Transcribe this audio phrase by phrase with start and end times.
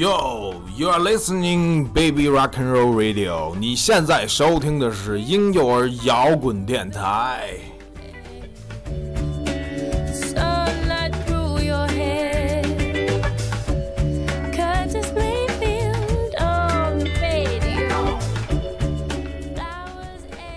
[0.00, 3.54] Yo, you are listening Baby Rock and Roll Radio。
[3.56, 7.58] 你现在收听的是婴幼儿摇滚电台。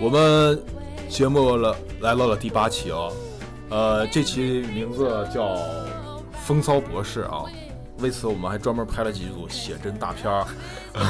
[0.04, 0.62] 我们
[1.08, 3.08] 节目了来到了第八期啊，
[3.70, 5.42] 呃，这期名字叫
[6.44, 7.44] 《风骚博士》啊。
[8.00, 10.46] 为此，我们还专门拍了几组写真大片儿。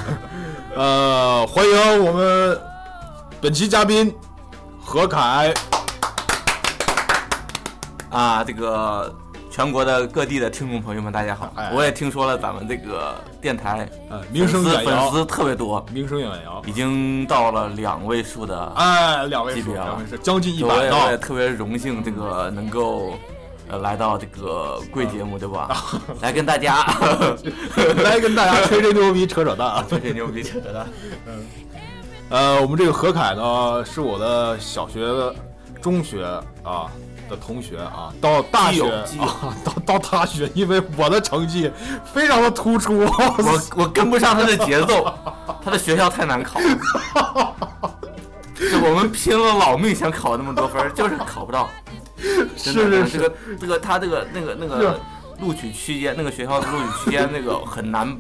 [0.77, 2.61] 呃，欢迎我们
[3.41, 4.15] 本期嘉宾
[4.81, 5.53] 何凯。
[8.11, 9.13] 啊，这个
[9.55, 11.49] 全国的各地的听众朋友们，大家好！
[11.55, 16.61] 哎我也听说了咱们这个电台呃，名声粉丝远扬，粉丝特别多，名声远扬。
[16.67, 21.17] 已经到了两位数的，哎，两位数，级别啊两位数，将近一百道我也。
[21.17, 23.17] 特别荣幸，这个能够
[23.69, 25.71] 呃来到这个贵节目，对吧？
[26.21, 26.85] 来跟大家
[28.03, 29.85] 来跟大家吹吹牛逼，扯扯淡啊！
[29.89, 30.85] 吹吹牛逼，扯扯淡。
[31.29, 31.47] 嗯
[32.31, 35.01] 呃，我们这个何凯呢，是我的小学、
[35.81, 36.25] 中学
[36.65, 36.91] 啊
[37.29, 41.71] 的同学啊，到大学啊，到到大学，因为我的成绩
[42.13, 45.13] 非常的突出，我我跟不上他的节奏，
[45.65, 46.61] 他的学校太难考
[48.83, 51.69] 我们拼了老命想考那么多分，就是考不到。
[52.57, 54.99] 是是是这个这个他这个那个那个
[55.41, 58.17] 录取区间，那个学校的录取区间那个很难，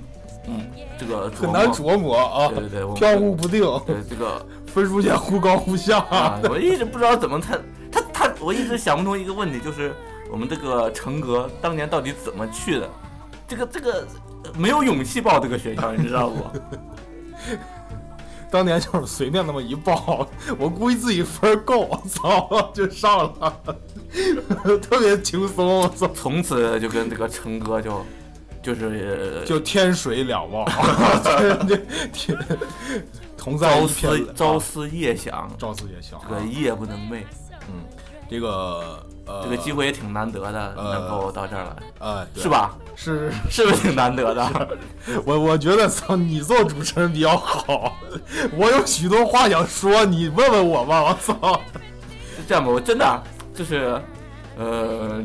[0.47, 0.66] 嗯，
[0.98, 2.19] 这个很难琢磨。
[2.19, 5.98] 啊，对对对，飘忽不定，对这个分数线忽高忽下。
[6.10, 7.56] 啊，我一直不知道怎么他
[7.95, 9.95] 他他，我一直想不通一个问题，就是
[10.31, 12.91] 我们这个成哥当年到底怎么去的？
[13.47, 14.06] 这个这个
[14.42, 16.45] 呃没有勇气报这个学校，你知道不？
[18.50, 20.27] 当年就是随便那么一报，
[20.59, 23.60] 我估计自己分儿够，我 操，就上了，
[24.81, 28.06] 特别轻松，我操，从此就跟这个成哥就
[28.62, 30.65] 就是就天水两忘，
[31.66, 31.76] 这
[32.12, 32.38] 天
[33.37, 37.25] 同在朝思朝思夜想，朝思夜想啊这个夜不能寐。
[38.28, 42.48] 这个呃，这个机会也挺难得的，呃能够到这儿来，呃，是？
[42.48, 42.75] 吧？
[42.97, 44.78] 是， 是不是挺难得的？
[45.26, 47.97] 我我觉得操，你做主持人比较好，
[48.56, 51.60] 我有许多话想说，你问问我吧，我操！
[52.48, 53.22] 这样吧，我真的
[53.54, 54.00] 就是，
[54.56, 55.22] 呃，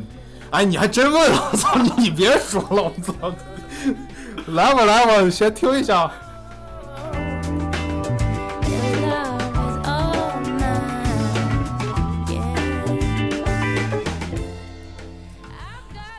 [0.51, 3.13] 哎，你还真问了，我操，你你别说了，我操！
[4.47, 6.11] 来吧来吧，先听一下。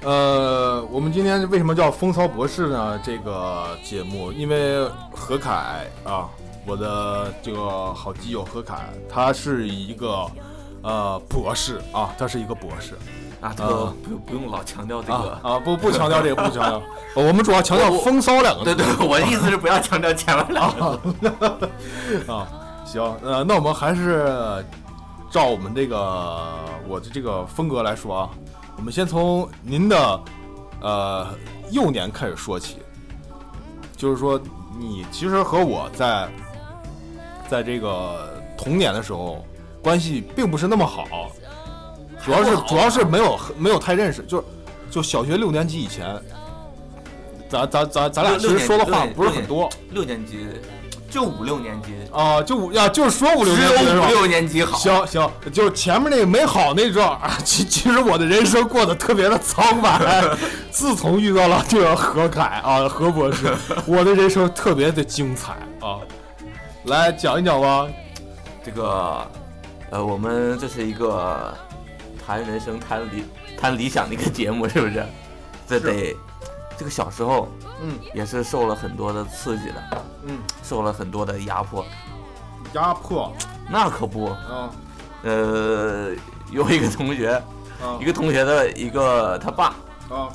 [0.03, 2.99] 呃，我们今天为什么叫风骚博士呢？
[3.03, 6.27] 这个节目，因为何凯啊，
[6.67, 10.27] 我的这个好基友何凯，他是一个
[10.83, 12.95] 呃博士啊，他是一个博士
[13.43, 15.49] 啊，这个不不用老强调这啊个。
[15.51, 16.83] 啊，不不强调这个，不强调，
[17.15, 18.75] 我们主要强调“风骚”两个字。
[18.75, 22.31] 对对，我的意思是不要强调前面两个字。
[22.33, 22.49] 啊，
[22.87, 24.65] 行，呃，那我们还是
[25.31, 28.31] 照我们这个我的这个风格来说啊，
[28.81, 30.21] 我们先从您的
[30.81, 31.35] 呃
[31.71, 32.79] 幼年开始说起，
[33.95, 34.41] 就是说
[34.79, 36.27] 你其实和我在
[37.47, 39.45] 在这个童年的时候
[39.83, 41.31] 关系并不是那么好，
[42.25, 44.45] 主要是主要是没有没有太认识，就是
[44.91, 46.19] 就小学六年级以前。
[47.51, 50.47] 咱咱咱咱俩其实说的话不是很多六年级，
[51.11, 54.79] 就五六年级，啊，就五呀，就是说五六年级五六年级好。
[54.79, 60.01] 行行，就是前面那个没好那段儿，其 其实我的人生过得特别的苍白。
[60.71, 63.53] 自从遇到了这个何凯啊，何博士，
[63.87, 65.99] 我的人生特别的精彩啊。
[66.85, 67.87] 来讲一讲吧。
[68.65, 69.27] 这个，
[69.91, 71.53] 呃，我们这是一个
[72.25, 73.25] 谈人生、谈理、
[73.59, 75.05] 谈理想的一个节目，是不是？
[75.67, 76.15] 这得，
[76.77, 77.49] 这个小时候
[77.81, 77.99] 嗯。
[78.15, 81.85] 也是受了很多的刺激的，嗯，受了很多的压迫。
[82.75, 83.33] 压迫。
[83.69, 84.71] 那可不，啊
[85.23, 86.11] 呃，
[86.51, 87.31] 有一个同学，
[87.83, 89.75] 啊一个同学的一个他爸
[90.09, 90.29] 啊！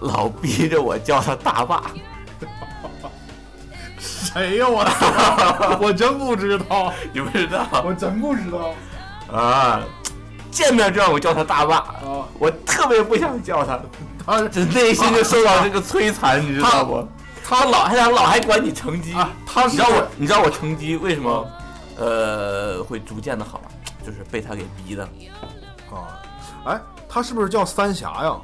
[0.00, 1.90] 老逼着我叫他大爸，
[3.98, 4.84] 谁呀、我？
[4.84, 5.78] 操！
[5.82, 7.66] 我真不知道， 你不知道？
[7.84, 8.74] 我真不知道。
[9.36, 9.80] 啊？
[10.50, 12.26] 见面就让我叫他大爸，啊！
[12.38, 13.78] 我特别不想叫他，
[14.28, 17.08] 他这内心就受到这个摧残，你知道不？
[17.42, 21.46] 他老还想老还管你成绩，啊他你知道我你知道我成绩为什么
[21.96, 23.62] 呃会逐渐的好，
[24.04, 25.02] 就是被他给逼的。
[25.90, 26.20] 啊，
[26.66, 28.36] 哎，他是不是叫三峡呀？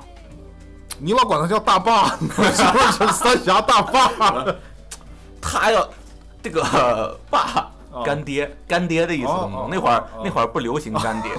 [0.98, 2.62] 你老管他叫大坝， 是
[2.98, 4.10] 不是三峡大坝？
[5.38, 5.86] 他要
[6.42, 9.32] 这个爸哦干爹干爹的意思？
[9.70, 11.30] 那会儿那会儿不流行干爹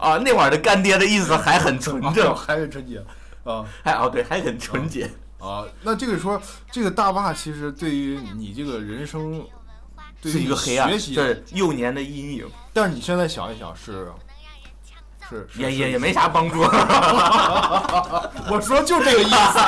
[0.00, 3.02] 啊，那会儿的干爹的意思还很纯正， 还是春节
[3.44, 5.10] 啊 还哦对，还很纯洁。
[5.38, 5.64] 啊！
[5.82, 6.40] 那这个说，
[6.70, 9.44] 这个大坝其实对于你这个人生，
[10.20, 14.08] 对于是一个黑暗，学习，是幼年的阴影，但是你现在想一想，是
[15.28, 16.60] 是是也也也没啥帮助。
[18.48, 19.58] 我说就这个意思。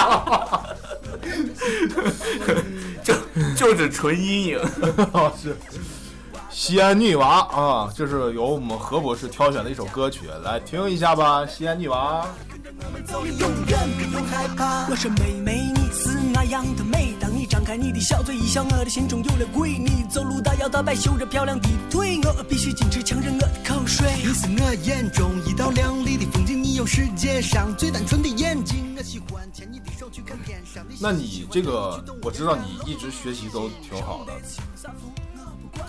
[3.02, 3.14] 就
[3.56, 4.58] 就是纯阴影。
[5.12, 5.56] 啊，是
[6.50, 11.44] 西安女娃啊，这是由我们何博士挑选的一首歌曲，来听一下吧。
[11.44, 12.28] 西安女娃，走，
[13.22, 14.88] 你永远不用害怕。
[14.88, 19.76] 我说妹妹，你是那样的美，当你张开你的小嘴一笑，我的心中有了鬼。
[19.78, 24.08] 你走路大摇大摆，秀着漂亮的腿，我必须矜持强忍我的口水。
[24.18, 28.94] 你是我眼中一道亮丽的风景，你有世界上最单纯的眼睛。
[28.96, 31.00] 我喜欢牵你的手去看天上的星。
[31.00, 34.32] 那你这个我知道你一直学习都挺好的，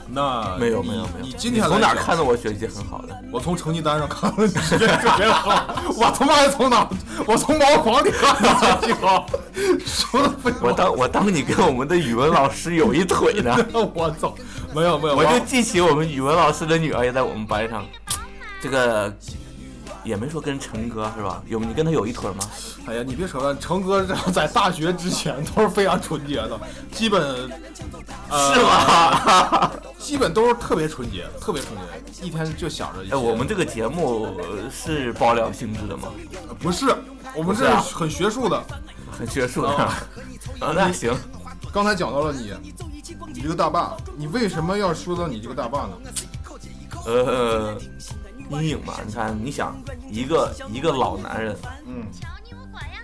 [0.07, 3.17] 那没有没有没有，你今天从哪看到我学习很好的？
[3.33, 5.65] 我从成绩单上看到你学习特别好，
[5.97, 6.87] 我他妈还从哪？
[7.25, 9.25] 我从茅房里看到学习好，
[9.85, 10.59] 说的废话。
[10.61, 13.55] 我当我当你跟我们的语文老师有一腿呢，
[13.93, 14.33] 我操，
[14.73, 17.83] 没有没有，我就记起我们语文老师的女儿也在我们班上，
[18.61, 19.11] 这个
[20.05, 21.43] 也没说跟陈哥是吧？
[21.47, 22.49] 有你跟他有一腿吗？
[22.85, 26.57] 哎呀，你别扯了，成哥在大学之前都是非常纯洁的，
[26.91, 27.49] 基本、
[28.29, 28.61] 呃、是？
[28.63, 29.71] 吧？
[29.99, 33.03] 基本都是特别纯洁，特别纯洁，一天就想着。
[33.09, 36.09] 哎，我们这个节目呃是爆料性质的吗？
[36.59, 36.85] 不是，
[37.35, 38.63] 我们这是很学术的。
[39.11, 39.89] 很学术的。
[40.59, 41.11] 那行，
[41.73, 42.53] 刚才讲到了你，
[43.33, 45.93] 你这个大坝，你为什么要说到你这个大坝呢？
[47.05, 47.77] 呃，
[48.49, 49.75] 阴影嘛，你看，你想
[50.09, 51.55] 一个一个老男人
[51.87, 52.05] 嗯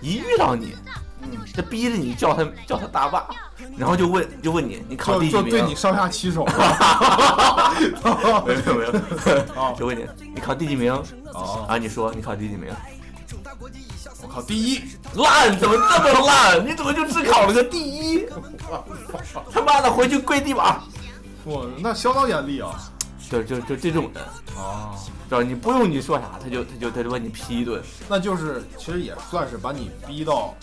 [0.00, 0.74] 一遇到你，
[1.20, 3.28] 嗯，这逼着你叫他叫他大爸，
[3.76, 5.44] 然后就问就问你，你考第几名？
[5.44, 6.44] 就就对你上下其手。
[8.46, 8.92] 没有没有
[9.78, 10.92] 就问你，你考第几名？
[11.34, 12.72] 哦然后你说你考第几名？
[14.22, 14.80] 我靠，第一，
[15.14, 16.64] 烂，怎么这么烂？
[16.64, 18.26] 你怎么就只考了个第一？
[19.52, 20.80] 他妈的，回去跪地板！
[21.44, 22.91] 我那相当严厉啊。
[23.32, 24.22] 就就就这种人，
[24.56, 24.94] 哦，
[25.28, 27.80] 知道你不用你说啥，他就他就他就把你批一顿。
[28.08, 30.54] 那就是其实也算是把你逼到，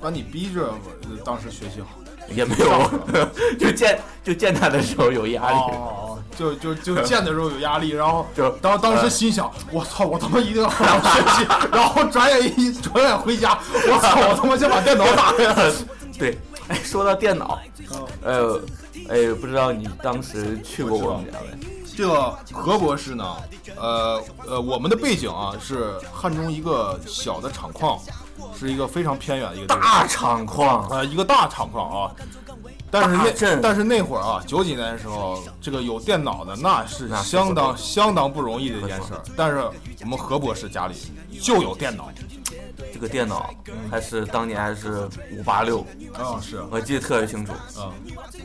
[0.00, 0.68] 把你逼着
[1.04, 1.88] 呃当时学习好。
[2.28, 2.90] 也没有，
[3.58, 5.56] 就见就见他的时候有压力。
[5.56, 15.72] 哦，就就就见的时候有压力，然后 就当当时心想，我操，我他妈一定要好好学习，然后转眼一转眼回家，我操，我他妈先把电脑打开。
[16.16, 16.38] 对，
[16.68, 17.58] 哎，说到电脑，
[17.90, 18.62] 哦呃，
[19.08, 21.71] 哎，不知道你当时去过我们家没？
[21.96, 23.36] 这个何博士呢，
[23.76, 27.98] 呃呃，我们的背景啊是汉中一个小的厂矿，
[28.58, 32.14] 是一个非常偏远的一个大厂矿，呃，一个大厂矿啊。
[32.90, 39.22] 但是那但是那会儿啊，九几年的时候，这个有电脑的那是相当不相当不容易的一件事儿。
[39.34, 39.62] 但是
[40.02, 40.94] 我们何博士家里
[41.40, 42.10] 就有电脑。
[42.92, 43.48] 这个电脑
[43.90, 45.80] 还是当年还是五八六，
[46.12, 47.52] 啊，是我记得特别清楚。
[47.80, 47.90] 啊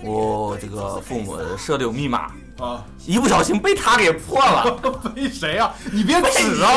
[0.02, 4.72] 我这个父母设的有密码，啊，一不小心被他给破了。
[5.16, 5.74] 被谁啊？
[5.92, 6.72] 你别指啊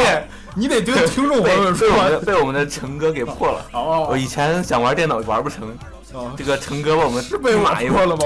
[0.55, 0.63] 你！
[0.63, 3.65] 你得对听众朋友们说被我们的被我们的陈哥给破了。
[3.73, 5.69] 哦我以前想玩电脑玩不成，
[6.13, 8.23] 啊，这个陈哥把我们是被我密码一破了吗？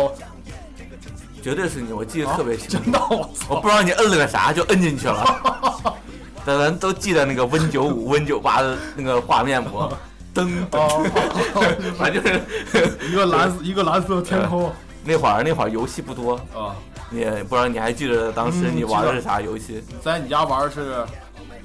[1.43, 2.76] 绝对是你，我记得特别清楚。
[2.84, 3.60] 真的，我我！
[3.60, 5.94] 不知道你摁了个啥就摁进去了，
[6.44, 9.79] 但咱都记得那个 Win 九五、Win 九八的那个画面不？
[10.34, 14.72] 噔噔，哦，反正就是一个蓝色，一个蓝色天空
[15.05, 16.74] 那会儿那会儿游戏不多，啊。
[17.14, 19.82] 你不知道你还记得当时嗯你玩的是啥游戏？
[20.02, 21.04] 在你家玩的是，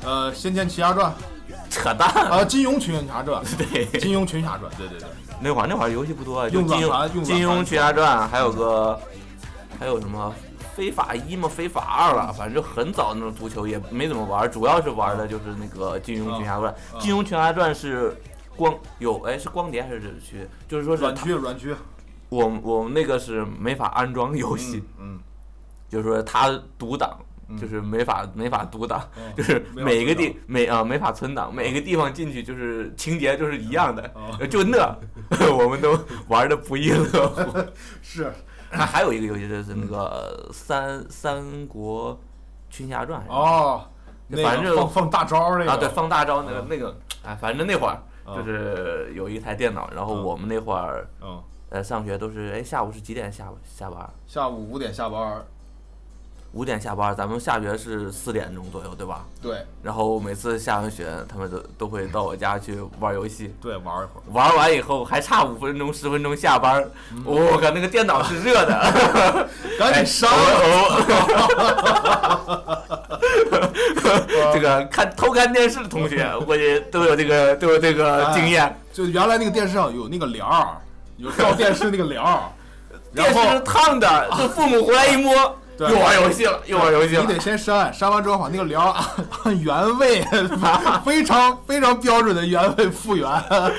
[0.04, 1.12] 呃，《仙剑奇侠传》
[1.70, 2.08] 扯淡！
[2.30, 5.08] 啊，《金庸群侠传 》对，金庸群侠传》，对对对。
[5.42, 9.00] 那会儿那会儿游戏不多，就用金庸金庸群侠传，还有个
[9.80, 10.34] 还有什么
[10.76, 16.74] 非法一嘛，非法二了，反正就很早那种足球也没怎么玩，主要是玩的就是那个金庸群侠传。
[16.94, 18.16] 嗯金庸群侠传是
[18.56, 20.46] 光有哎是光碟还是日区？
[20.68, 21.74] 就是说是软它区软区，
[22.28, 25.18] 我我们那个是没法安装游戏，嗯，
[25.90, 27.18] 就是说它读档。
[27.48, 27.58] 嗯。
[27.58, 34.38] 就是没法没法独档，嗯就是每个地每啊、没法存档，每个地方进去就是情节就是一样的，哦。
[34.46, 34.96] 就那
[35.52, 37.58] 我们都玩的不亦乐乎。
[38.04, 38.32] 是。
[38.70, 42.16] 还还有一个游戏就是那个三三国
[42.70, 43.84] 群侠传哦，
[44.28, 45.72] 那反正个放放大招那个。
[45.72, 46.68] 啊，对，放大招那个嗯。
[46.70, 54.08] 那个，哎，反正那会儿嗯就是有一台电脑，然后嗯我们那会儿嗯，呃上学都是哎下午是几点下下班？
[54.28, 55.44] 下午五点下班，
[56.54, 59.24] 五点下班，咱们下学是四点钟左右，对吧？
[59.42, 63.54] 对然后每次下完学，他们都都会到我家去玩游戏。
[63.62, 64.24] 对，玩一会儿。
[64.32, 66.84] 玩完以后还差五分钟、十分钟下班，
[67.24, 70.30] 我靠，那个电脑是热的， 赶紧上！
[74.54, 78.76] 这个看偷看电视的同学，我也都有这个都有这个经验。
[78.92, 80.78] 就原来那个电视上有那个帘儿，
[81.18, 82.42] 有照电视那个帘儿，
[83.14, 85.56] 然后电视是烫的，就父母回来一摸，
[85.88, 87.34] 对又玩游戏了，又玩游戏了你。
[87.34, 89.06] 得先删，删完之后把那个帘儿按
[89.44, 90.22] 按原位，
[91.06, 93.30] 非常非常标准的原位复原，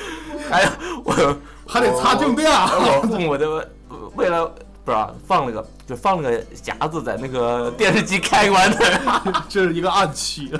[0.50, 0.72] 哎呀，
[1.04, 1.36] 我
[1.68, 2.50] 还得擦静电。
[2.50, 3.68] 我父母的
[4.16, 4.46] 为了
[4.82, 10.52] 不是啊放了个就放了个夹子在那个电视机开关的， 这是一个暗器。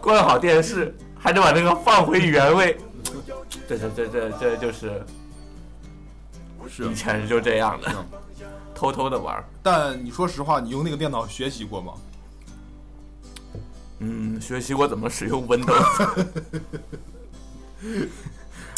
[0.00, 2.76] 关好电视，还得把那个放回原位。
[3.66, 5.02] 这这这这这就是
[6.68, 7.90] 是以前就这样的，
[8.82, 9.44] 偷偷的玩。
[9.62, 11.92] 但你说实话，你用那个电脑学习过吗？
[14.00, 16.26] 嗯，学习过怎么使用 Windows。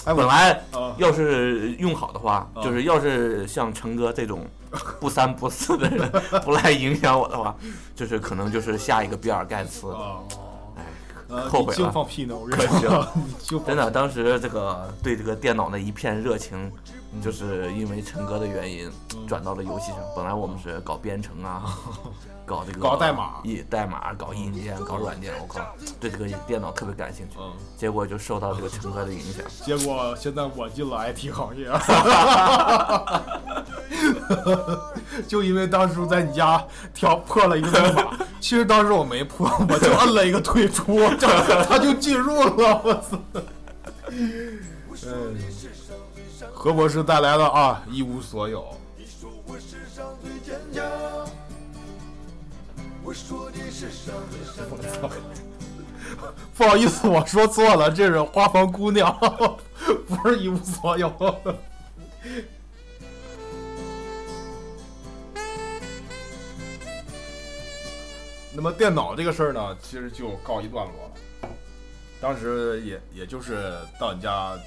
[0.04, 4.46] 哎，本来啊要是用好的话，啊就是要是像成哥这种
[5.00, 6.10] 不三不四的人
[6.44, 7.56] 不来影响我的话，
[7.96, 9.90] 就是可能就是下一个比尔盖茨。
[9.92, 10.20] 啊，
[10.76, 10.84] 哎，
[11.28, 11.90] 呃后悔了。
[11.90, 12.36] 放屁呢！
[12.36, 12.46] 我
[13.66, 16.72] 真的，当时这个对这个电脑的一片热情，嗯
[17.22, 18.90] 就是因为陈哥的原因
[19.26, 19.98] 转到了游戏上。
[20.14, 21.64] 本来我们是搞编程啊，
[22.44, 25.60] 搞这个搞代码一代码，搞硬件，搞软件，我靠，
[26.00, 27.36] 对这个电脑特别感兴趣。
[27.38, 29.44] 嗯，结果就受到这个陈哥的影响。
[29.64, 31.70] 结果现在我进了 IT 行业，
[35.26, 41.26] 就因为当初在你家调破了一个代码，其实当时我没破，我就摁了一个退出，这
[41.64, 43.18] 他就进入了，我操！
[44.10, 45.36] 嗯，
[46.64, 48.74] 何博士带来的啊，一无所有。
[49.46, 50.82] 我世上最坚强。
[53.02, 55.12] 我说你世上最善良。
[56.56, 59.14] 不好意思，我说错了，这是花房姑娘，
[60.08, 61.12] 不是一无所有。
[68.54, 71.50] 那么电脑这个事儿呢，其实就告一段落了。
[72.22, 74.58] 当时也也就是到你家，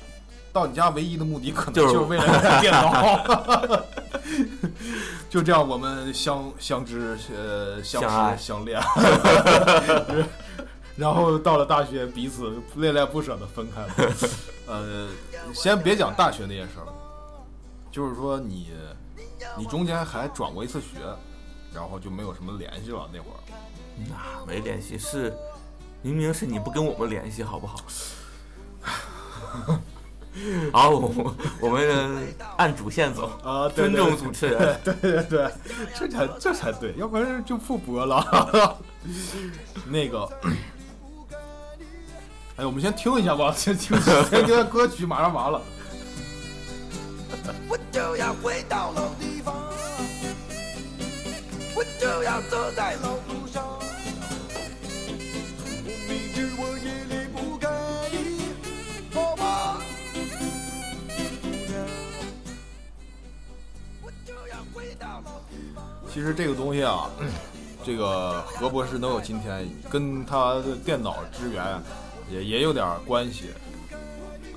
[0.54, 3.84] 到你家唯一的目的可能就是就是为了电脑。
[5.30, 8.82] 就这样，我们相相知，呃，相识相恋。
[10.96, 13.90] 然后到了大学，彼此恋恋不舍的分开了。
[14.68, 15.10] 呃，
[15.54, 16.88] 先别讲大学那些事儿，
[17.92, 18.72] 就是说你
[19.58, 20.88] 你中间还转过一次学，
[21.74, 23.08] 然后就没有什么联系了。
[23.14, 23.38] 那会儿，
[24.10, 25.32] 那没联系，是
[26.02, 27.78] 明明是你不跟我们联系，好不好？
[30.72, 34.80] 好，我我们按主线走，啊尊重主持人。
[34.84, 35.52] 对对对，
[35.96, 38.78] 这才这才对，要不然就复播了。
[39.86, 40.30] 那个，
[42.58, 45.62] 哎，我们先听一下吧，先听先听下歌曲，马上完了。
[47.70, 49.56] 我就要回到老地方，
[51.76, 53.18] 我就要走在老
[66.18, 67.08] 其实这个东西啊，
[67.86, 71.64] 这个何博士能有今天，跟他的电脑支援
[72.32, 73.52] 也也有点关系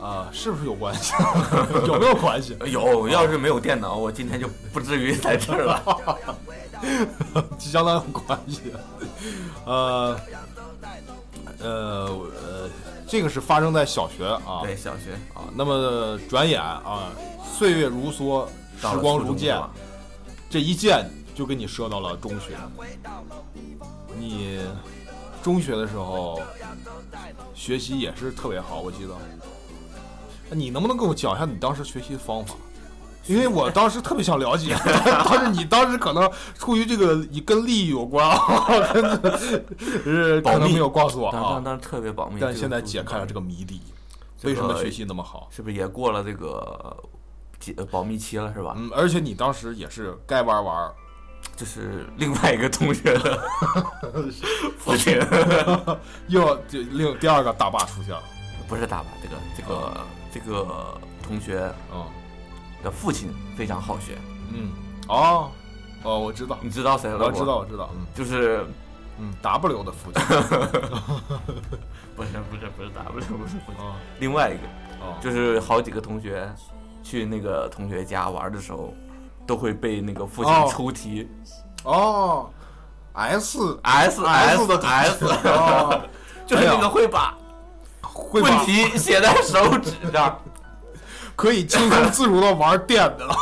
[0.00, 1.12] 啊，是不是有关系？
[1.86, 2.56] 有没有关系？
[2.64, 5.98] 有，要是没有电脑，我今天就不至于在这儿了。
[7.60, 8.72] 相当有关系。
[9.66, 10.18] 呃
[11.58, 12.70] 呃呃，
[13.06, 15.44] 这个是发生在小学啊对，小学啊。
[15.54, 17.10] 那么转眼啊，
[17.44, 18.46] 岁月如梭，
[18.80, 19.60] 时光如箭
[20.48, 22.56] 这一箭就给你设到了中学。
[24.16, 24.60] 你
[25.42, 26.40] 中学的时候
[27.54, 29.14] 学习也是特别好，我记得。
[30.52, 32.54] 你能不能给我讲一下你当时学习的方法？
[33.26, 39.04] 因为我当时特别想了解， 但是你当时可能出于这个跟利益有关啊，跟
[40.02, 41.32] 是可能没有告诉我啊。
[41.32, 42.40] 当当当时特别保密。
[42.40, 43.82] 但这个现在解开了这个谜底，
[44.42, 45.48] 为什么学习那么好？
[45.50, 46.96] 是不是也过了这个
[47.60, 48.74] 解呃保密期了，是吧？
[48.76, 50.90] 嗯，而且你当时也是该玩玩，
[51.60, 53.38] 这是另外一个同学的
[54.78, 55.20] 父亲，
[56.28, 58.22] 又就另第二个大坝出现了。
[58.66, 59.08] 不是大坝？
[59.22, 60.00] 这个这个
[60.32, 62.02] 这个同学嗯
[62.82, 64.16] 的父亲非常好学，
[64.54, 64.70] 嗯，
[65.06, 65.50] 哦。
[66.02, 67.26] 哦，我知道，你知道谁了？
[67.26, 68.06] 我知道，，我知道，嗯。
[68.14, 68.64] 就是
[69.18, 70.22] 嗯，W 的父亲。
[72.16, 73.26] 不是不是不是 W 不是
[73.66, 74.66] 不是啊另外一个，
[75.04, 76.50] 哦，就是好几个同学
[77.02, 78.94] 去那个同学家玩的时候，
[79.50, 80.68] 都会被那个父亲哦。
[80.70, 81.28] 出题，
[81.82, 82.48] 哦
[83.14, 86.00] ，S S S 的 S，哦，
[86.46, 87.36] 就是那个会把
[88.30, 90.38] 问题写在手指上。
[91.34, 93.34] 可以轻松自如的玩电的了，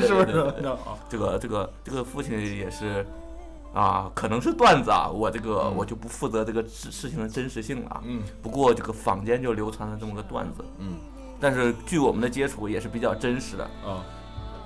[0.00, 0.66] 是不是？
[0.66, 0.76] 啊
[1.08, 3.06] 这个这个这个父亲也是
[3.72, 5.76] 啊，可能是段子啊，我这个嗯。
[5.76, 8.00] 我就不负责这个事事情的真实性了啊。
[8.04, 8.22] 嗯。
[8.42, 10.96] 不过这个坊间就流传了这么个段子，嗯。
[11.38, 14.02] 但是据我们的接触也是比较真实的，啊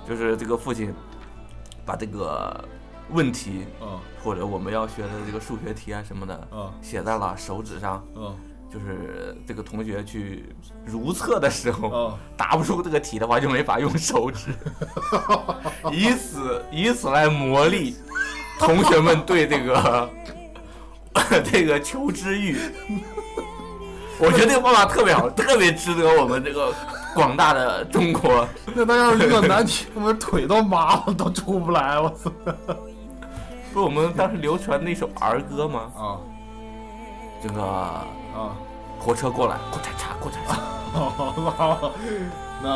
[0.09, 0.91] 就是这个父亲
[1.85, 2.65] 把这个
[3.11, 8.33] 问题啊或者我们要学的这个数学题啊什么的啊写在了手指上，啊
[8.71, 10.45] 就是这个同学去
[10.85, 12.19] 如厕的时候啊！
[12.37, 14.53] 答不出这个题的话，就没法用手指，
[15.91, 17.95] 以此以此来磨砺
[18.59, 20.09] 同学们对这个
[21.51, 22.57] 这个求知欲。
[24.19, 26.71] 我觉得这个方法特别好，特别值得我们这个
[27.13, 28.47] 广大的中国。
[28.73, 32.31] 那他要是遇到难题，我们腿都麻了，都出不来，我操！
[33.73, 35.91] 不是我们当时流传那首儿歌吗？
[35.95, 36.17] 啊
[37.41, 38.05] 这个啊！
[38.99, 41.91] 火车过来，咕嚓嚓，咕嚓嚓，
[42.61, 42.69] 那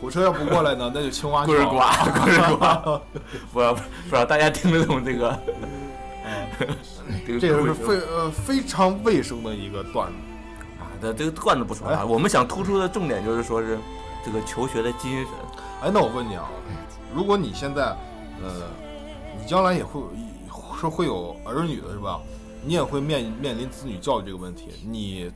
[0.00, 3.00] 火车要不过来呢， 那就青蛙咕儿叫呱，咕儿呱。
[3.52, 3.80] 不知道不
[4.10, 5.28] 知道大家听得懂这个？
[5.30, 5.38] 啊
[7.40, 10.12] 这个是非呃非常卫生的一个段子。
[10.98, 13.78] 啊，这这个段子不说了，哎我们想突出的重点就是说是
[14.24, 15.28] 这个求学的精神。
[15.82, 16.48] 哎，那我问你啊，
[17.14, 17.96] 如果你现在，
[18.42, 18.68] 呃，
[19.40, 20.00] 你将来也会
[20.80, 22.20] 是会有儿女的是吧？
[22.64, 24.70] 你也会面面临子女教育这个问题。
[24.84, 25.30] 你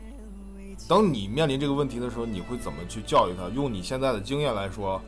[0.88, 3.48] 等你面临这个问题的时候，你会怎么去教育他？
[3.54, 5.00] 用你现在的经验来说，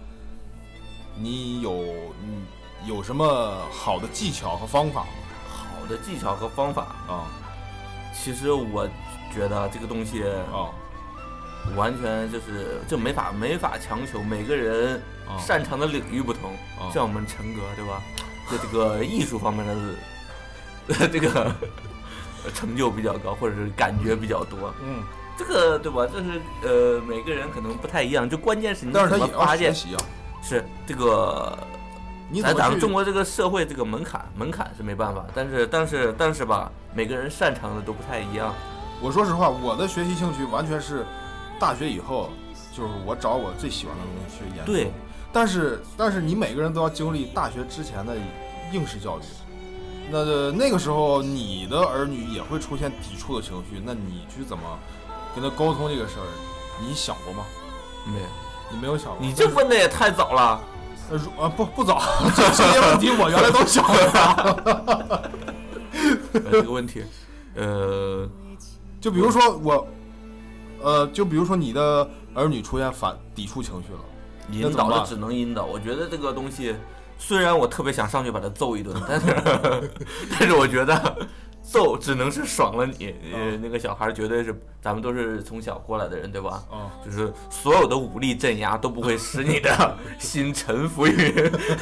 [1.19, 1.73] 你有
[2.23, 5.05] 你有什么好的技巧和方法
[5.49, 7.27] 好的技巧和方法，啊
[8.15, 8.89] 其实我
[9.35, 10.23] 觉得这个东西
[10.53, 10.71] 啊
[11.77, 16.53] 完全就是这没法没法强求，每个人啊擅长的领域不同。
[16.79, 18.03] 啊像我们陈哥对吧，
[18.51, 21.51] 在这个艺术方面的 这个
[22.55, 24.75] 成就比较高，或者是感觉比较多。
[24.83, 25.03] 嗯，
[25.39, 26.07] 这个对吧？
[26.13, 29.75] 这是呃每个人可能不太一样，就关键是你怎么发现。
[30.47, 31.59] 是这个
[32.43, 38.55] 咱咱们中国这个社会这个门槛门槛是没办法，但是但是但是吧，每个人擅长的都不太一样。
[39.01, 41.05] 我说实话，我的学习兴趣完全是
[41.59, 42.31] 大学以后，
[42.75, 44.73] 就是我找我最喜欢的东西去研究。
[44.73, 44.91] 对，
[45.33, 48.17] 但是但是你每个人都要经历大学之前的
[48.73, 49.23] 应试教育，
[50.11, 54.63] 那那个时候你的儿女也会出现抵触的情绪，那你去怎么
[55.35, 56.27] 跟他沟通这个事儿？
[56.81, 57.45] 你想过吗？
[58.07, 58.27] 没有，
[58.71, 59.19] 你没有想过？
[59.21, 60.61] 你这问的也太早了。
[61.37, 62.01] 呃不不早，
[62.35, 63.95] 这这些问题我原来都想过。
[66.33, 67.05] 呃这个问题，
[67.55, 68.27] 呃，
[69.05, 69.87] 就比如说我，
[70.83, 74.01] 呃，就比如说你的儿女出现反抵触情绪了，
[74.51, 75.67] 引导就那怎么办只能引导。
[75.67, 76.75] 我觉得这个东西，
[77.19, 79.27] 虽然我特别想上去把他揍一顿，但是
[80.33, 81.29] 但是我觉得
[81.65, 83.15] 揍只能是爽了你。
[83.33, 86.63] 呃，那个小孩绝对是，咱们都是从小过来的人，对吧？
[86.71, 91.33] 哦、就是所有的武力镇压都不会使你的 心臣服于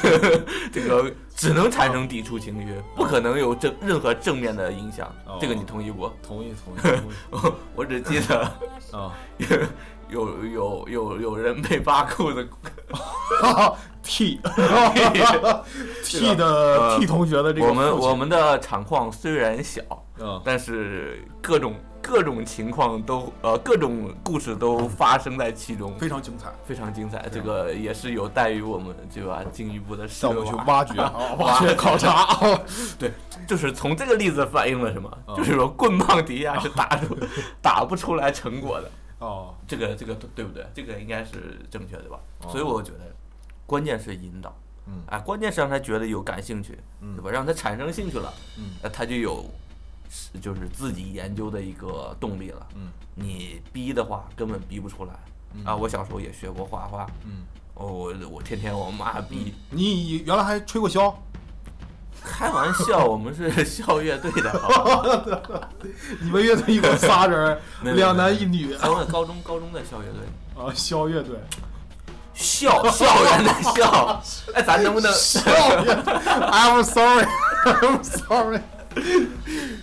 [0.71, 5.37] 这个，只能产生抵触情绪，不可能有正任何正面的影响哦。
[5.41, 6.09] 这个你同意不？
[6.25, 8.39] 同意同意同意 我只记得
[8.91, 9.13] 啊，
[10.13, 12.47] 有有有有人被扒裤子，
[13.31, 14.39] 哈哈 T
[16.03, 16.45] T 的
[16.79, 19.81] 呃 T 同学的这个我们我们的厂矿虽然小，
[20.19, 27.25] 嗯但是各种各种情况都呃各种故事都发生在其中，非常精彩，非常精彩。
[27.31, 32.59] 这个也是有待于我们对吧进一步的深入去挖掘啊， 挖掘考察啊。
[32.99, 33.11] 对，
[33.47, 35.09] 就是从这个例子反映了什么？
[35.27, 37.17] 嗯就是说棍棒底下是打出
[37.61, 38.91] 打不出来成果的。
[39.23, 40.65] 哦，这个这个对不对？
[40.73, 42.19] 这个应该是正确的吧？
[42.43, 43.15] 哦所以我觉得
[43.65, 44.53] 关键是引导。
[44.85, 47.31] 嗯哎，关键是让他觉得有感兴趣，嗯对吧？
[47.31, 49.45] 让他产生兴趣了，嗯那他就有
[50.09, 52.67] 是就是自己研究的一个动力了。
[52.75, 55.13] 嗯你逼的话根本逼不出来。
[55.53, 57.43] 嗯啊，我小时候也学过画画，嗯，
[57.75, 61.13] 哦，我我天天我妈逼，你原来还吹过箫？
[62.23, 65.69] 开玩笑，我们是 校乐队的，
[66.21, 67.57] 你们乐队一共仨人
[67.95, 68.75] 两男一女。
[68.75, 71.35] 咱们高中高中的校乐队，啊，校乐队。
[72.33, 74.19] 校校园的校，
[74.55, 75.13] 哎，咱能不能？
[75.13, 75.41] 校
[75.83, 75.93] 乐
[76.51, 78.59] ，I'm sorry，I'm sorry。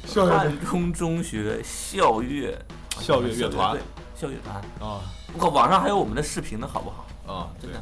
[0.05, 2.59] 校乐队汉中中学校乐
[2.98, 3.79] 校乐乐团
[4.16, 4.57] 校乐团？
[4.81, 5.00] 啊
[5.33, 7.33] 不过网上还有我们的视频呢，好不好？
[7.33, 7.81] 啊，对真的，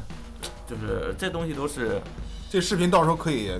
[0.67, 1.99] 就是这东西都是
[2.47, 3.59] 这视频到时候可以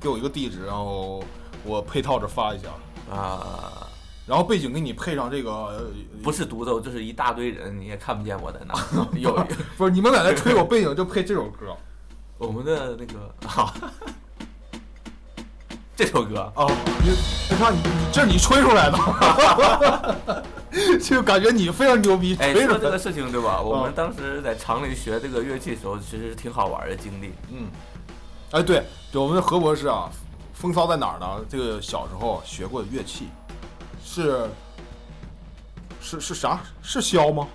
[0.00, 1.22] 给我一个地址，然后
[1.64, 2.68] 我配套着发一下，
[3.14, 3.86] 啊、
[4.26, 5.86] 然后背景给你配上这个，呃
[6.22, 8.74] 不是独奏，就是一大堆人，你也看不见我在哪。
[9.18, 9.32] 有
[9.76, 11.76] 不是你们俩在那吹，我背景就配这首歌。
[12.38, 13.74] 我们的那个好，
[15.96, 16.70] 这首歌，哦，
[17.02, 17.10] 你
[17.50, 17.80] 你看你
[18.12, 20.44] 这是你吹出来的，
[21.02, 22.96] 就感觉你非常牛逼，哎，说这个。
[22.96, 23.60] 事情对吧？
[23.60, 27.32] 我嗯们当时在厂里学这个乐器的时候，其实挺好玩的经历。
[27.50, 27.66] 嗯，
[28.52, 28.82] 哎，对，
[29.12, 30.10] 对，我们的何博士啊，
[30.54, 31.44] 风骚在哪儿呢？
[31.48, 33.28] 这个小时候学过的乐器
[34.02, 34.48] 是
[36.00, 36.60] 是是啥？
[36.82, 37.46] 是箫吗？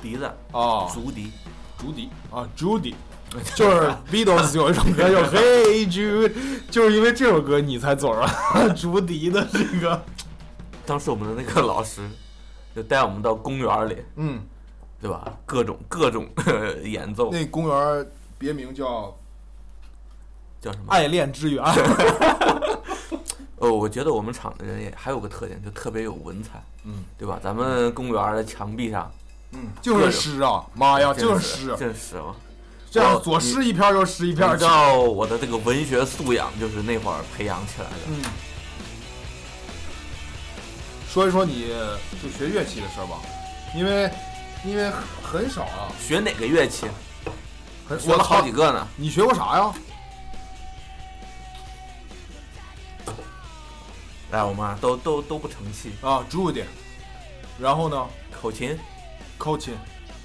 [0.00, 1.30] 笛子，啊，竹笛，
[1.78, 2.94] 竹笛啊，Judy，
[3.54, 6.32] 就是 Beatles 有一首歌叫 Hey Jude，
[6.70, 10.02] 就是因为这首歌你才走上竹笛的这个，
[10.86, 12.00] 当时我们的那个老师
[12.74, 14.42] 就带我们到公园里，嗯，
[15.00, 15.30] 对吧？
[15.44, 16.26] 各种各种
[16.84, 18.06] 演奏，那公园
[18.38, 19.14] 别名叫
[20.64, 20.84] 叫什么？
[20.88, 21.62] 爱恋之源，
[23.56, 27.38] 哦， 我觉得我们厂的人也还有个特点，就特别有文采，嗯对吧？
[27.42, 29.12] 咱们公园的墙壁上，
[29.52, 32.34] 嗯，就是诗啊，妈呀，真就是诗，真是嘛！
[32.90, 37.96] 这样左诗一篇右诗一篇你知道我的这个文学素养就是那会儿培养起来的。
[38.08, 38.22] 嗯，
[41.10, 41.74] 说一说你
[42.22, 43.18] 就学乐器的事儿吧，
[43.76, 44.10] 因为
[44.64, 44.90] 因为
[45.22, 46.86] 很少啊，学哪个乐器？
[47.86, 48.50] 很学了好几。
[48.50, 48.86] 个呢。
[48.96, 49.74] 你学过啥呀？
[54.34, 56.64] 来，我们啊都都都不成器，啊，Judy，
[57.58, 58.04] 然后呢，
[58.42, 58.76] 口琴、
[59.38, 59.74] 口琴，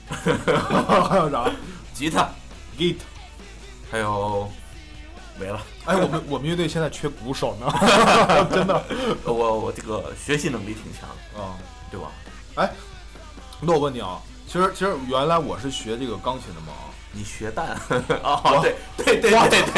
[0.09, 1.49] 还有啥
[1.93, 2.27] 吉他
[2.77, 2.97] ，？Git。
[3.91, 4.49] 还有
[5.39, 5.61] 没了。
[5.85, 7.71] 哎，我们我们乐队现在缺鼓手呢，
[8.51, 8.83] 真的
[9.23, 11.57] 我我这个学习能力挺强，啊。
[11.91, 12.11] 对吧？
[12.55, 12.69] 哎
[13.61, 17.75] 那我问你啊，其实其实原来我是学这个钢琴的嘛啊，你学蛋
[18.21, 19.73] 哦，对对对对对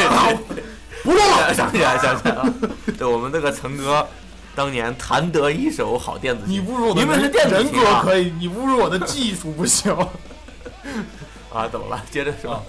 [0.54, 0.64] 对，
[1.02, 1.52] 不录了。
[1.56, 2.54] 想起来想起来了。
[2.98, 4.06] 对，我们这个陈哥
[4.54, 9.90] 当年弹得一手好电子琴，你侮辱我的你们是人人电子琴啊格可以，你侮辱我的技术不行。
[11.52, 11.68] 啊？
[11.68, 12.02] 怎么了？
[12.10, 12.62] 接着说啊。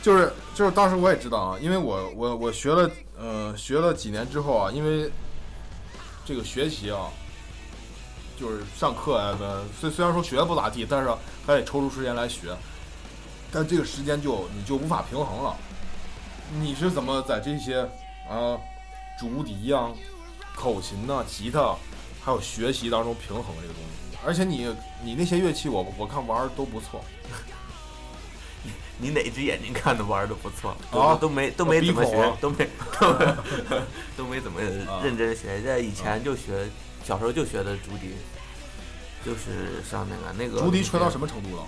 [0.00, 5.10] 就是就是当时我也知道啊，因为我我我学了呃学了几年之后啊，因为
[6.24, 7.06] 这个学习啊，
[8.38, 11.10] 就是上课啊，呃虽虽然说学的不咋地，但是
[11.46, 12.48] 还得抽出时间来学，
[13.50, 15.56] 但这个时间就你就无法平衡了。
[16.60, 17.80] 你是怎么在这些
[18.28, 18.58] 啊
[19.18, 19.88] 竹笛呀、
[20.54, 21.74] 口琴呐、吉他，
[22.24, 24.18] 还有学习当中平衡这个东西？
[24.24, 27.04] 而且你你那些乐器我我看玩儿都不错，
[28.98, 32.68] 你哪只眼睛看的玩的不错，都、啊都没都没怎么学，啊都没
[33.00, 33.36] 都没
[34.16, 35.60] 都没怎么啊认真学。
[35.62, 36.68] 在以前就学，
[37.04, 38.14] 小时候就学的竹笛，
[39.26, 41.26] 就是上那个那个竹笛吹到什么？
[41.26, 41.64] 程度了？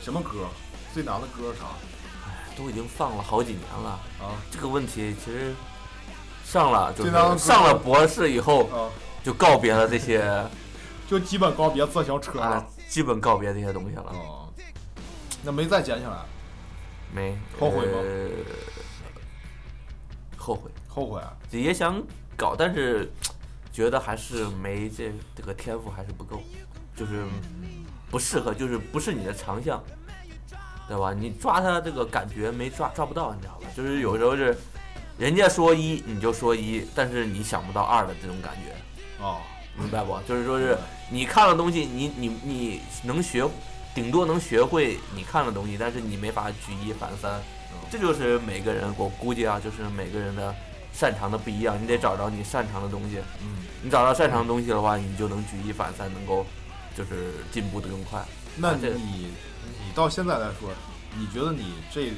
[0.00, 0.46] 什么歌？
[0.92, 1.66] 最难的歌是啥？
[2.56, 3.90] 都已经放了好几年了。
[4.20, 5.52] 啊这个问题其实
[6.44, 8.88] 上了就是上了博士以后啊，
[9.24, 10.22] 就告别了这些
[11.08, 12.46] 就基本告别自行车了。
[12.46, 14.04] 啊，基本告别这些东西了。
[14.10, 14.48] 哦，
[15.42, 16.16] 那没再捡起来，
[17.12, 18.28] 没后悔吗呃
[20.36, 21.20] 后悔，后悔。
[21.20, 22.02] 啊也想
[22.36, 23.10] 搞，但是
[23.72, 26.42] 觉得还是没这这个天赋还是不够，
[26.96, 27.24] 就是
[28.10, 29.82] 不适合，就是不是你的长项，
[30.88, 31.12] 对吧？
[31.12, 33.68] 你抓它这个感觉没抓抓不到，你知道吧？
[33.76, 34.56] 就是有时候是
[35.18, 39.38] 人家说一你就说一，但是你想不到二的这种感觉，哦，
[39.76, 40.18] 明白不？
[40.28, 40.76] 就是说是
[41.10, 43.48] 你看了东西，你你你能学，
[43.94, 47.40] 顶多能学会你看的东西，但是你没法举一反三。
[47.90, 50.54] 这就是每个人，我估计啊，就是每个人的
[50.92, 53.18] 擅长的不一样，你得找着你擅长的东西。
[53.40, 56.46] 嗯，你找到擅长的东西的话，你就能举一反三，能够
[56.96, 58.24] 就是进步的更快。
[58.56, 59.28] 那啊你
[59.62, 60.70] 你到现在来说，
[61.16, 62.12] 你觉得你这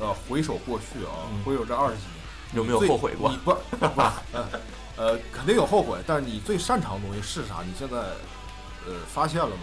[0.00, 2.15] 呃回首过去啊，嗯回首这二十几年，
[2.56, 3.36] 有没有后悔过你？
[3.38, 4.48] 不不，呃
[4.96, 7.62] 呃，肯定有后悔，但是你最擅长的东西是啥？
[7.66, 7.96] 你现在
[8.86, 9.62] 呃发现了吗？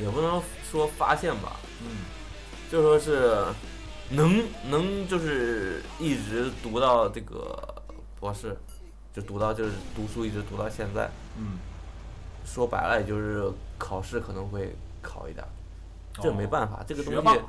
[0.00, 2.04] 也不能说发现吧，嗯
[2.70, 3.44] 就说是
[4.10, 7.82] 能能就是一直读到这个
[8.20, 8.56] 博士，
[9.14, 11.10] 就读到就是读书一直读到现在。
[11.38, 11.58] 嗯，
[12.44, 15.48] 说白了，也就是考试可能会考一点儿，
[16.22, 17.40] 这没办法，这个东西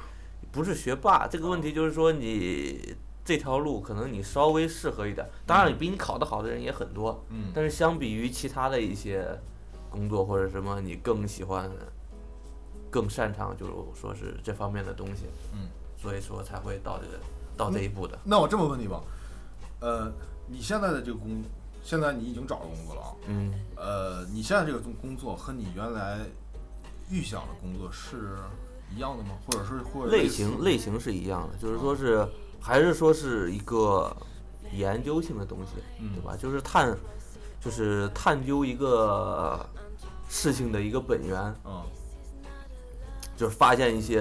[0.51, 2.95] 不是学霸，这个问题就是说你
[3.27, 7.51] 这条路可能你稍微适合一点，当然，比你考得好的人也很多，嗯。
[7.53, 9.27] 但是相比于其他的一些
[9.89, 11.69] 工作或者什么，你更喜欢、
[12.89, 15.67] 更擅长，就是说是这方面的东西，嗯，
[16.01, 17.19] 所以说才会到这个
[17.57, 19.03] 到这一步的，那我这么问你吧，
[19.81, 20.09] 呃，
[20.47, 21.43] 你现在的这个工，
[21.83, 23.11] 现在你已经找到工作了啊？
[23.27, 26.19] 嗯，呃，你现在这个工工作和你原来
[27.09, 28.37] 预想的工作是
[28.95, 29.31] 一样的吗？
[29.45, 32.25] 或者是或者类型类型是一样的，就是说是
[32.67, 34.13] 还是说是一个
[34.73, 36.35] 研究性的东西，嗯对吧？
[36.35, 36.93] 就是探，
[37.61, 39.65] 就是探究一个
[40.27, 41.81] 事情的一个本源，嗯
[43.37, 44.19] 就是发现一些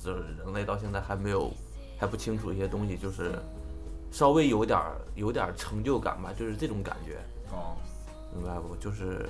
[0.00, 1.52] 就是人类到现在还没有
[1.98, 3.36] 还不清楚一些东西，就是
[4.12, 7.18] 稍微有点儿有点儿成就感吧，就是这种感觉，
[7.50, 7.74] 哦，
[8.32, 8.76] 明白不？
[8.76, 9.28] 就是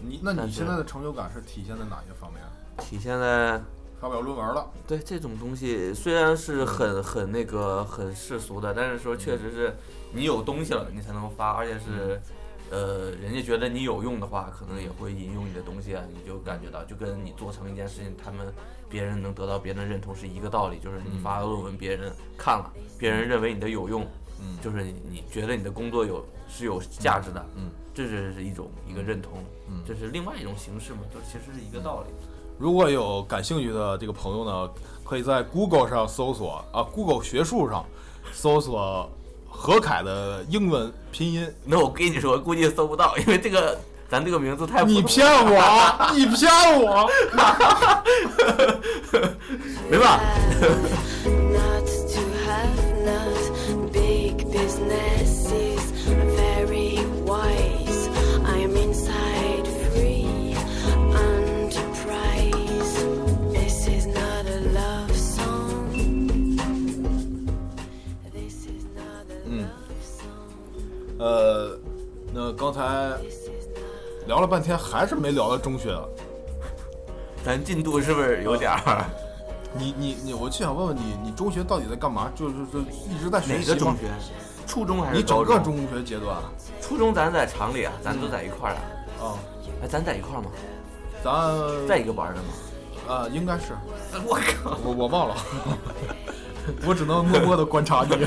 [0.00, 2.42] 你那你现在的成就感是体现在哪些方面？
[2.78, 3.60] 体现在
[4.00, 9.76] 发表论文了，对这种东西，虽然是很很那个很世俗的，但是说确实是
[10.10, 12.18] 你有东西了，你才能发，而且是，
[12.70, 18.50] 呃，人家觉得你有用的话，可能也会引用你的东西啊，你就感觉到就跟你做成一件事情，他们
[18.88, 24.06] 别人能得到别人的认同是一个道理，就是你发论文别人看了，别人认为你的有用，
[24.40, 24.56] 嗯。
[24.62, 29.82] 就是你你觉得你的工作有是有价值的，嗯，这是是一种一个认同，嗯。
[29.86, 32.08] 这是另外一种形式嘛，就其实是一个道理。
[32.60, 34.68] 如果有感兴趣的这个朋友呢，
[35.02, 37.82] 可以在 Google 上搜索啊，Google 学术上
[38.34, 39.10] 搜索
[39.48, 41.50] 何凯的英文拼音。
[41.64, 43.78] 那我跟你说，估计搜不到，因为这个
[44.10, 45.62] 咱这个名字太你骗我！
[46.14, 47.08] 你骗我！
[49.90, 50.24] 没办法，
[71.20, 71.78] 呃，
[72.32, 73.12] 那刚才
[74.26, 75.94] 聊了半天，还是没聊到中学。
[77.44, 79.04] 咱进度是不是有点儿？
[79.78, 82.32] 你你你，我就想问问你，你中学到底在干嘛？
[82.34, 83.74] 就是就一直在学习吗？
[83.74, 84.08] 哪个中学？
[84.66, 86.36] 初中还是你整高个中学阶段
[86.80, 88.80] 初中咱在厂里啊，咱都在一块儿啊。
[89.20, 89.36] 啊，
[89.82, 90.50] 哎，咱在一块儿吗？
[91.22, 92.48] 咱在一个班儿的吗？
[93.14, 93.74] 啊，应该是
[94.26, 94.78] 我靠！
[94.82, 95.36] 我我忘了，
[96.86, 98.26] 我只能默默的观察你。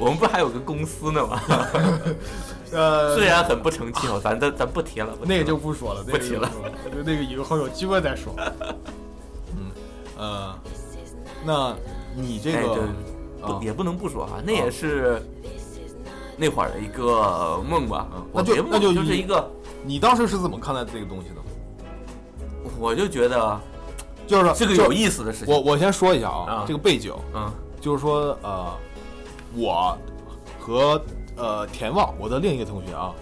[0.00, 1.40] 我们不还有个公司呢吗？
[2.72, 6.50] 呃，虽然很不成气候， 咱咱咱不提了，那个就不说了，那不提了
[7.04, 8.34] 那个以后有机会再说。
[9.56, 9.70] 嗯，
[10.16, 10.54] 呃，
[11.44, 11.74] 那
[12.16, 12.88] 你这哎，个
[13.46, 15.22] 不也不能不说哈，那也是
[16.36, 19.50] 那会儿的一个梦吧那就那就那就是一个，
[19.84, 21.36] 你当时是怎么看待这个东西的？
[22.78, 23.60] 我就觉得
[24.26, 25.52] 就是就是个有意思的事情。
[25.52, 28.72] 我我先说一下啊啊，这个背景嗯就是说呃，
[29.54, 29.96] 我
[30.58, 31.00] 和
[31.36, 33.14] 呃田旺，我的另一个同学啊，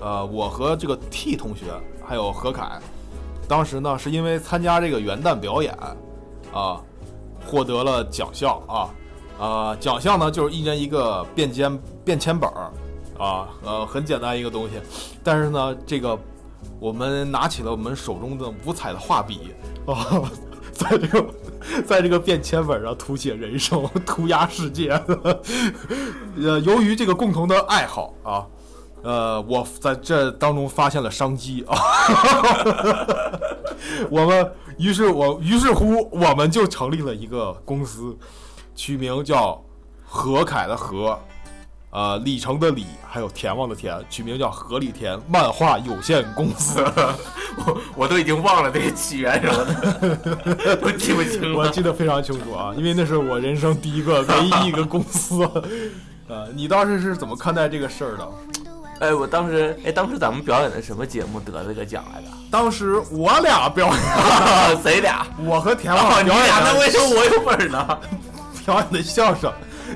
[0.00, 1.66] 呃，我和这个 T 同学
[2.04, 2.80] 还有何凯，
[3.48, 5.76] 当时呢是因为参加这个元旦表演
[6.52, 6.80] 啊，
[7.46, 8.90] 获得了奖项啊，
[9.38, 12.72] 啊、奖项呢就是一人一个便签便签本儿
[13.18, 14.80] 啊，呃，很简单一个东西，
[15.22, 16.18] 但是呢，这个
[16.80, 19.54] 我们拿起了我们手中的五彩的画笔
[19.86, 20.22] 啊，
[20.76, 21.26] 在这个
[21.84, 24.90] 在这个便签本上涂写人生， 涂鸦世界。
[26.40, 28.46] 呃，由于这个共同的爱好啊，
[29.02, 31.76] 呃，我在这当中发现了商机啊。
[34.10, 38.16] 我们于是我于是乎我们就成立了一个公司，
[38.74, 39.62] 取名叫
[40.04, 41.18] 何凯的何。
[41.96, 46.84] 呃，里程的里，还有田旺的田，取名叫何里田漫画有限公司。
[47.64, 51.58] 我我都已经忘了这个起源什么的，我记不清了。
[51.58, 55.50] 我记得非常清楚啊，因为那是我人生第一个唯一一个公司。
[56.28, 58.28] 呃，你当时是怎么看待这个事儿的？
[59.00, 62.28] 哎，我当时哎，当时咱们表演的什么节目得这个奖来着？
[62.50, 65.26] 当时我俩表演，谁俩？
[65.42, 67.98] 我和田哦，旺表你俩，那为什么我有本儿呢？
[68.66, 69.50] 表演的相声，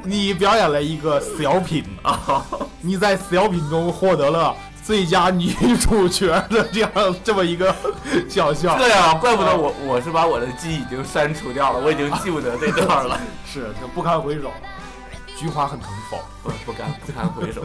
[0.04, 2.44] 你表演了一个小品，啊，
[2.80, 6.90] 你在小品中获得了最佳女主角的这样
[7.22, 7.74] 这么一个
[8.28, 8.78] 奖项。
[8.78, 13.20] 这样，怪不得我我是把我的记忆已经删除掉了，我已经记不得这段了。
[13.46, 14.50] 是，这不堪回首。
[15.36, 16.18] 菊花很疼否？
[16.42, 17.62] 不不敢不堪回首。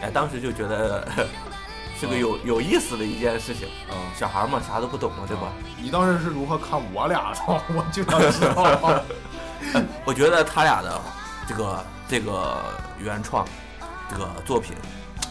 [0.00, 1.06] 哎，当时就觉得
[2.00, 3.68] 是个有有意思的一件事情。
[3.90, 5.52] 嗯，小孩嘛，啥都不懂嘛，对吧？
[5.78, 7.38] 你当时是如何看我俩的？
[7.74, 9.02] 我就想知道。
[10.04, 11.00] 我觉得他俩的
[11.46, 12.58] 这个这个
[12.98, 13.46] 原创
[14.10, 14.74] 这个作品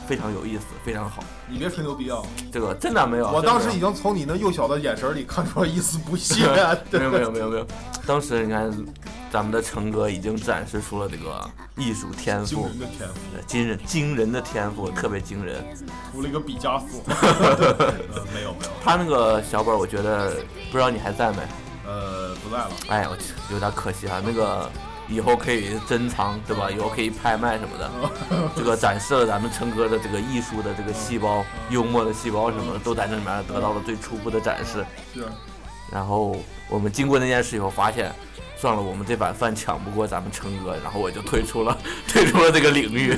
[0.07, 1.23] 非常有意思，非常好。
[1.47, 2.19] 你别吹牛逼啊！
[2.51, 6.45] 这个真的没有，我当时已经经从你那幼小的眼神里看出了一丝不屑。
[6.91, 7.67] 没有没有没有没有，
[8.05, 8.71] 当时你看
[9.31, 15.63] 咱们的成哥已经展示出了这个艺术天赋惊赋，人的天赋，呃惊人惊人的天赋，特别惊人。
[16.11, 17.01] 涂了一个毕加索。
[17.09, 20.35] 呃没有没有，他那个小本儿，我觉得
[20.71, 21.37] 不知道你还在没？
[21.89, 22.69] 呃，不在了。
[22.87, 24.21] 哎，我去，有点可惜啊。
[24.23, 24.69] 那个
[25.07, 26.69] 以后可以珍藏，对吧？
[26.69, 27.89] 以后可以拍卖什么的。
[28.55, 34.85] 这个展示了咱们陈哥的这个艺术的这个细胞、幽默的细胞什么的，都在那里面得到了最初步的展示。
[35.15, 35.25] 是，
[35.91, 36.37] 然后
[36.69, 38.13] 我们经过那件事以后，发现，
[38.55, 41.75] 算了，我们这碗饭抢不过咱们成哥，然后我就退出了，
[42.07, 43.17] 退出了这个领域。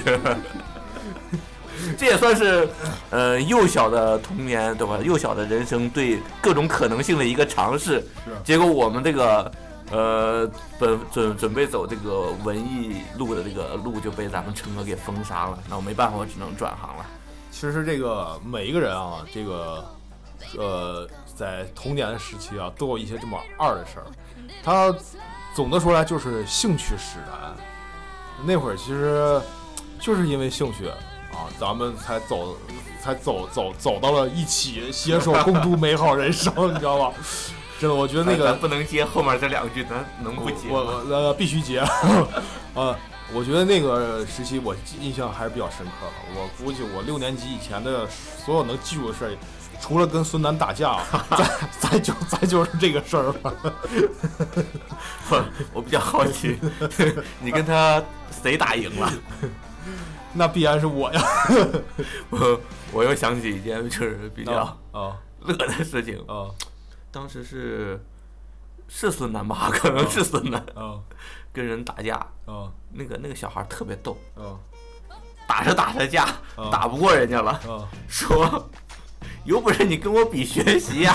[1.98, 2.68] 这也算是，
[3.10, 4.98] 呃，幼小的童年，对吧？
[5.04, 8.00] 幼小的人生对各种可能性的一个尝试。
[8.26, 9.52] 是结果我们这个
[9.92, 10.50] 呃，
[10.80, 17.06] 本准准备走这个文艺路的这个路就被咱们成哥给封杀了，那我没办法，我只能转行了。
[17.52, 19.86] 其实这个每一个人啊，这个
[20.58, 24.06] 呃，在童年的时期啊，都有一些这么二的事儿。
[24.64, 24.96] 他
[25.54, 27.54] 总的说来就是兴趣使然。
[28.44, 29.40] 那会儿其实
[30.00, 30.86] 就是因为兴趣
[31.34, 32.58] 啊，咱们才走
[33.02, 37.14] 才走走走到了一起，携手 共度美好人生， 你知道吧？
[37.80, 41.02] 真的，我觉得那个咱不能接后面这两句，咱能不接我吗？
[41.08, 41.84] 我呃必须接，
[42.76, 42.96] 呃，
[43.34, 46.40] 我觉得那个时期我印象还是比较深刻的。
[46.40, 48.08] 我估计我六年级以前的
[48.46, 49.32] 所有能记住的事儿，
[49.82, 51.00] 除了跟孙楠打架，
[51.32, 53.74] 再再就再就是这个事儿了。
[55.30, 56.60] 我我比较好奇，
[57.40, 58.00] 你跟他
[58.44, 59.12] 谁打赢了？
[60.34, 61.22] 那必然是我呀！
[62.32, 62.62] 我
[62.94, 64.54] 我又想起一件就是比较
[64.92, 66.50] 啊乐的事情，啊
[67.12, 68.02] 当时是
[68.88, 71.00] 是孙楠吧，可能是孙楠啊
[71.52, 72.16] 跟人打架，
[72.46, 74.56] 啊那个那个小孩特别逗，啊
[75.48, 76.24] 打着打着架
[76.56, 77.84] 啊打不过人家了， 啊！
[78.08, 78.70] 说
[79.44, 81.14] 有本事你跟我比学习呀、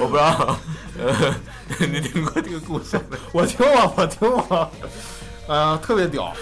[0.00, 0.58] 我不知道，
[0.98, 3.16] 呃，你听过这个故事没？
[3.32, 4.70] 我听过，我听过，
[5.48, 6.32] 呃，特别屌！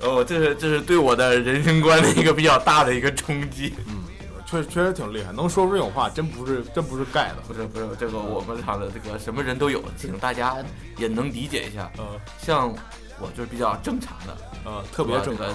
[0.00, 3.74] 哦，这是这是对我的人生观的一个比较大的一个冲击。
[3.88, 4.04] 嗯
[4.46, 7.36] 确确实挺厉害，能说出这种话，真不是真不是盖的。
[7.48, 10.58] 不是不是，这个我们厂的这个什么人都有，请大家
[10.96, 11.90] 也能理解一下。
[11.98, 12.04] 嗯
[12.38, 12.72] 像
[13.18, 15.46] 我就是比较正常的，呃，特别正常，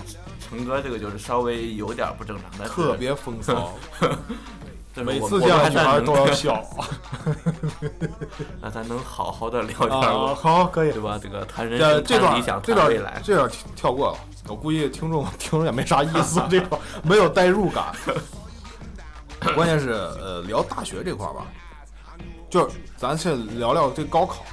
[0.50, 6.62] 成哥这个就是稍微有点不正常，的特别风骚， 就是每次见到们还能小孩都要笑。
[8.62, 11.02] 那咱能好好的聊点啊，我，好，可以对。
[11.02, 11.20] 吧？
[11.22, 13.22] 这个谈人这生、这段谈理想、这段谈未来。
[13.24, 17.94] 这段跳过了，我估计听众听着也没啥意思， 这块没有代入感。
[19.56, 21.46] 关键是呃，聊大学这块吧，
[22.50, 24.44] 就是咱先聊聊这高考，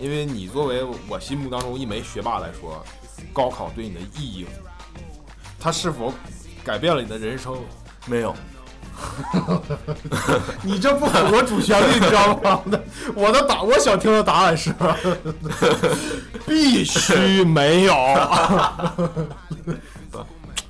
[0.00, 2.82] 因为你作为我心目当中一枚学霸来说，
[3.32, 4.46] 高考对你的意义，
[5.60, 6.12] 它是否
[6.64, 7.54] 改变了你的人生？
[8.06, 8.34] 没有，
[10.62, 12.62] 你这不符合主旋律，你知道吗？
[13.14, 14.72] 我的答，我想听的答案是
[16.46, 17.94] 必须没有。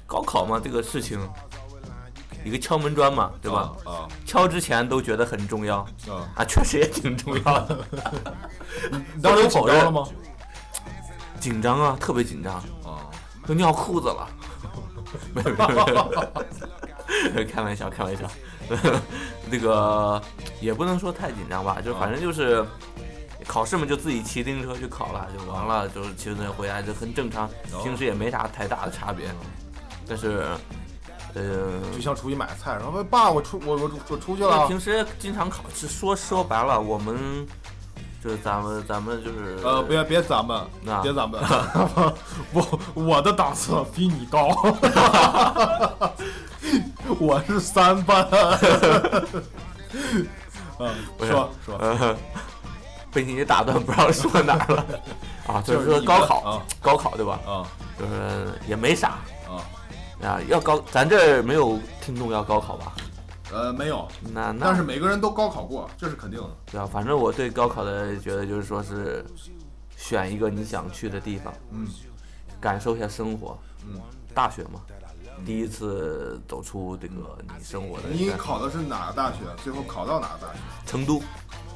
[0.06, 1.18] 高考嘛，这个事情
[2.44, 3.72] 一个敲门砖嘛，对吧？
[3.85, 6.28] 啊敲之前都觉得很重要啊！
[6.37, 7.78] 啊，确实也挺重要的。
[8.90, 10.06] 你当时紧张了吗？
[11.40, 12.54] 紧张啊，特别紧张，
[12.85, 13.06] 啊，
[13.46, 14.26] 都尿裤子了。
[15.35, 16.12] 没有没有没有，
[17.51, 18.25] 开玩笑开玩笑。
[19.51, 20.20] 那个
[20.61, 22.64] 也不能说太紧张吧，就反正就是
[23.46, 27.51] 考试嘛，就自己骑自行车去考了，就完了，就是骑自行车回来就很正常，
[27.83, 29.27] 平时也没啥太大的差别。
[30.09, 30.46] 但是，
[31.35, 34.66] 呃，就像出去买菜，然后爸，我出我我我出去了。
[34.68, 37.46] 平时经常考试，说说白了，我们
[38.22, 41.40] 就是咱们咱们就是呃，别别咱们，那别咱们，
[42.53, 44.48] 我我的档次比你高，
[47.20, 48.27] 我是三班。
[50.79, 52.16] 嗯，说说，呃，
[53.12, 54.85] 被你打断，不知道说哪儿了
[55.46, 55.62] 啊？
[55.62, 57.38] 就是说高考，啊高考对吧？
[57.46, 57.66] 啊
[57.98, 59.62] 就是也没啥啊，
[60.27, 62.92] 啊，要高，咱这儿没有听众要高考吧？
[63.53, 66.48] 呃，没有，那那但是每个人都高考过，这是肯定的。
[66.72, 69.25] 对啊，反正我对高考的觉得就是说是
[69.96, 71.87] 选一个你想去的地方，嗯
[72.61, 73.57] 感受一下生活。
[73.87, 74.01] 嗯，
[74.35, 74.81] 大学嘛，
[75.45, 79.38] 第一次走出这个你生活的你圈考的是哪个大学？
[79.62, 80.59] 最后考到哪个大学？
[80.87, 81.23] 成都，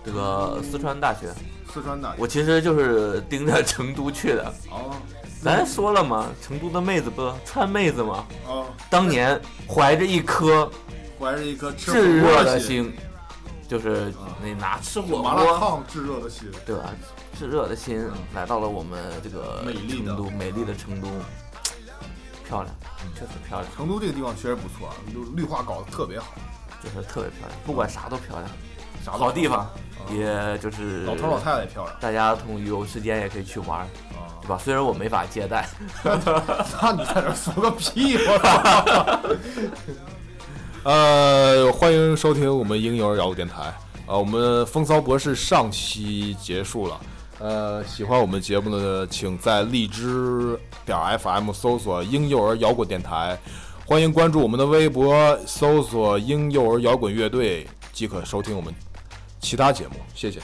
[0.05, 1.33] 这个四川大学，
[1.73, 2.16] 四川大学。
[2.19, 4.53] 我其实就是盯着成都去的。
[4.71, 4.95] 哦
[5.42, 9.38] 咱说了嘛，成都的妹子不川妹子嘛，哦，当年
[9.69, 10.69] 怀着一颗
[11.21, 12.92] 怀着一颗吃炙热的心，
[13.69, 16.51] 就是那拿吃火麻辣锅，烫炙热的心。
[16.64, 16.90] 对吧？
[17.38, 21.09] 炙热的心来到了我们这个成都，美丽的成都，
[22.48, 22.74] 漂亮，
[23.14, 26.26] 确实漂亮，成都这个地方确实不错，绿绿化搞得特别好，
[26.82, 28.48] 就是特别漂亮，不管啥都漂亮，
[29.04, 29.68] 啥都好地方，
[30.09, 33.86] 嗯也就是老头老太太也漂亮大家同有时间也可以去玩。
[34.42, 34.61] 对吧？
[34.62, 35.68] 虽然我没法接待，
[36.05, 38.16] 那你在这说个屁！
[38.16, 39.20] 我操！
[40.84, 43.62] 呃，欢迎收听我们婴幼儿摇滚电台。
[44.07, 47.01] 啊，我们风骚博士上期结束了。
[47.39, 53.39] 呃，喜欢我们节目的，请在荔枝点 FM 搜索“婴幼儿摇滚电台”，
[53.84, 58.74] 欢迎关注我们的微博，搜索“婴幼儿摇滚乐队”即可收听我们
[59.39, 59.97] 其他节目。
[60.14, 60.41] 谢谢。